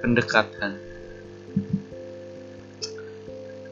[0.00, 0.80] pendekatan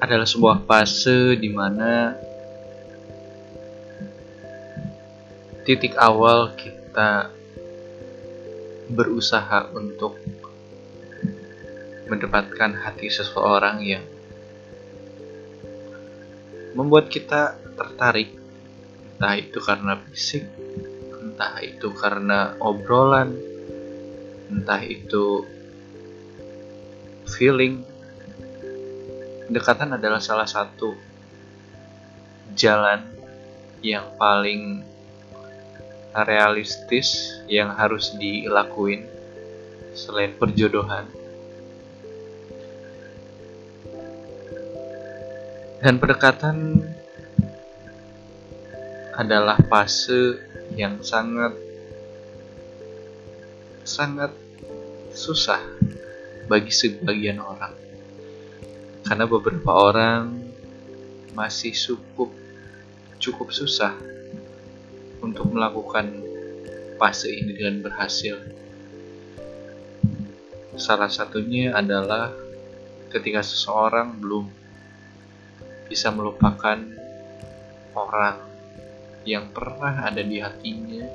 [0.00, 2.16] adalah sebuah fase di mana
[5.68, 7.28] titik awal kita
[8.90, 10.16] berusaha untuk
[12.08, 14.04] mendapatkan hati seseorang yang
[16.72, 18.41] membuat kita tertarik
[19.22, 20.42] entah itu karena fisik
[21.22, 23.30] entah itu karena obrolan
[24.50, 25.46] entah itu
[27.30, 27.86] feeling.
[29.46, 30.98] Pendekatan adalah salah satu
[32.58, 33.06] jalan
[33.78, 34.82] yang paling
[36.26, 39.06] realistis yang harus dilakuin
[39.94, 41.06] selain perjodohan.
[45.78, 46.90] Dan pendekatan
[49.12, 50.40] adalah fase
[50.72, 51.52] yang sangat
[53.84, 54.32] sangat
[55.12, 55.60] susah
[56.48, 57.74] bagi sebagian orang.
[59.04, 60.32] Karena beberapa orang
[61.36, 62.32] masih cukup
[63.20, 63.92] cukup susah
[65.20, 66.08] untuk melakukan
[66.96, 68.40] fase ini dengan berhasil.
[70.78, 72.32] Salah satunya adalah
[73.12, 74.48] ketika seseorang belum
[75.92, 76.80] bisa melupakan
[77.92, 78.51] orang
[79.22, 81.06] yang pernah ada di hatinya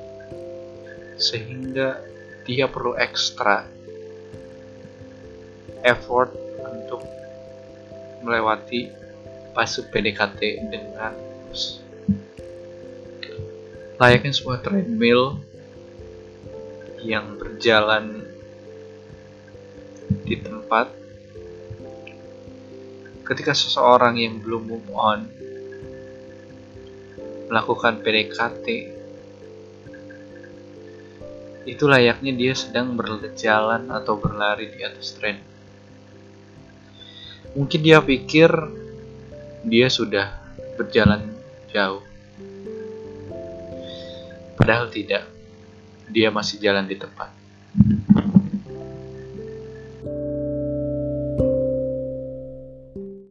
[1.17, 1.99] sehingga
[2.47, 3.67] dia perlu ekstra
[5.83, 7.03] effort untuk
[8.23, 8.87] melewati
[9.51, 11.13] fase PDKT dengan
[13.97, 15.41] layaknya sebuah treadmill
[17.01, 18.25] yang berjalan
[20.27, 20.93] di tempat.
[23.25, 25.27] Ketika seseorang yang belum move on
[27.47, 28.65] melakukan PDKT
[31.67, 35.57] itu layaknya dia sedang berjalan atau berlari di atas tren
[37.57, 38.53] Mungkin dia pikir
[39.65, 40.29] dia sudah
[40.77, 41.25] berjalan
[41.73, 42.05] jauh.
[44.53, 45.25] Padahal tidak.
[46.13, 47.33] Dia masih jalan di tempat.